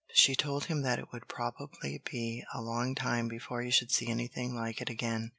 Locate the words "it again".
4.81-5.29